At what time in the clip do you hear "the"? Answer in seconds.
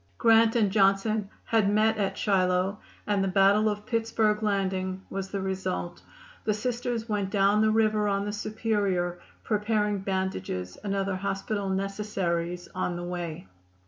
3.23-3.27, 5.29-5.41, 6.43-6.55, 7.61-7.69, 8.25-8.33, 12.95-13.03